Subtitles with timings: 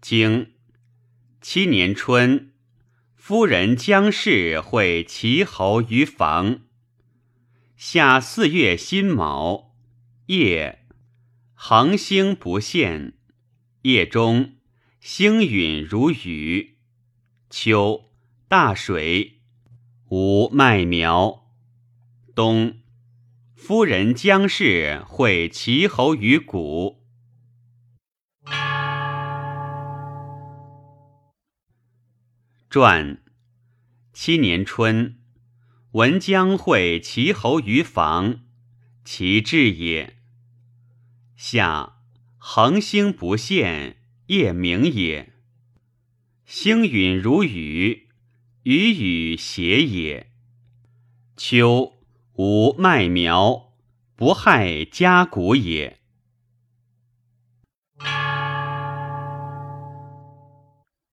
[0.00, 0.52] 经
[1.40, 2.52] 七年春，
[3.16, 6.60] 夫人将氏会齐侯于房。
[7.76, 9.74] 夏四月辛卯，
[10.26, 10.86] 夜
[11.54, 13.14] 恒星不现。
[13.82, 14.54] 夜中
[15.00, 16.76] 星陨如雨。
[17.50, 18.12] 秋
[18.46, 19.40] 大水，
[20.10, 21.50] 无麦苗。
[22.36, 22.78] 冬
[23.56, 26.97] 夫人将氏会齐侯于谷。
[32.70, 33.22] 传
[34.12, 35.16] 七年春。
[35.92, 38.40] 闻将会齐侯于房，
[39.06, 40.18] 其志也。
[41.34, 42.02] 夏
[42.36, 45.32] 恒星不现，夜明也。
[46.44, 48.08] 星陨如雨，
[48.64, 50.30] 雨雨谐也。
[51.38, 51.94] 秋
[52.34, 53.72] 无麦苗，
[54.14, 56.00] 不害家谷也。